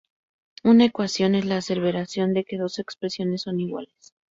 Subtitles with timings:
[0.63, 4.15] Una ecuación es la aseveración de que dos expresiones son iguales.